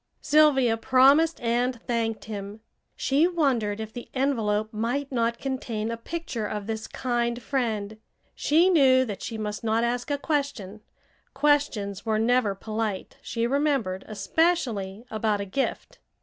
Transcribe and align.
Sylvia 0.19 0.77
promised 0.77 1.39
and 1.41 1.79
thanked 1.83 2.25
him. 2.25 2.61
She 2.95 3.27
wondered 3.27 3.79
if 3.79 3.93
the 3.93 4.09
envelope 4.15 4.73
might 4.73 5.11
not 5.11 5.37
contain 5.37 5.91
a 5.91 5.95
picture 5.97 6.47
of 6.47 6.65
this 6.65 6.87
kind 6.87 7.39
friend. 7.39 7.97
She 8.33 8.71
knew 8.71 9.05
that 9.05 9.21
she 9.21 9.37
must 9.37 9.63
not 9.63 9.83
ask 9.83 10.09
a 10.09 10.17
question; 10.17 10.81
questions 11.35 12.03
were 12.03 12.17
never 12.17 12.55
polite, 12.55 13.17
she 13.21 13.45
remembered, 13.45 14.03
especially 14.07 15.05
about 15.11 15.39
a 15.39 15.45
gift. 15.45 15.99